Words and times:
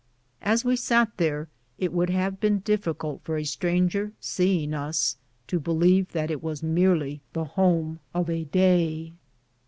As 0.41 0.65
we 0.65 0.75
sat 0.77 1.15
there 1.17 1.47
it 1.77 1.93
would 1.93 2.09
have 2.09 2.39
been 2.39 2.57
difficult 2.61 3.21
for 3.23 3.37
a 3.37 3.43
stranger 3.43 4.13
seeing 4.19 4.73
us 4.73 5.15
to 5.45 5.59
believe 5.59 6.11
that 6.13 6.31
it 6.31 6.41
was 6.41 6.63
merely 6.63 7.21
the 7.33 7.43
home 7.45 7.99
of 8.11 8.27
a 8.27 8.45
day. 8.45 9.13